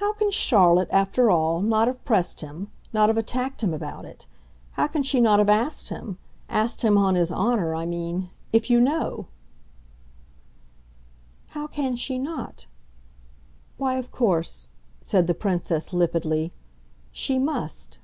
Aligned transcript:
"How 0.00 0.14
can 0.14 0.30
Charlotte, 0.30 0.88
after 0.90 1.30
all, 1.30 1.60
not 1.60 1.86
have 1.86 2.02
pressed 2.02 2.40
him, 2.40 2.70
not 2.94 3.10
have 3.10 3.18
attacked 3.18 3.62
him 3.62 3.74
about 3.74 4.06
it? 4.06 4.26
How 4.70 4.86
can 4.86 5.02
she 5.02 5.20
not 5.20 5.38
have 5.38 5.50
asked 5.50 5.90
him 5.90 6.16
asked 6.48 6.80
him 6.80 6.96
on 6.96 7.14
his 7.14 7.30
honour, 7.30 7.74
I 7.74 7.84
mean 7.84 8.30
if 8.54 8.70
you 8.70 8.80
know?" 8.80 9.26
"How 11.50 11.66
can 11.66 11.94
she 11.94 12.18
'not'? 12.18 12.68
Why, 13.76 13.96
of 13.98 14.10
course," 14.10 14.70
said 15.02 15.26
the 15.26 15.34
Princess 15.34 15.92
limpidly, 15.92 16.52
"she 17.12 17.38
MUST!" 17.38 17.98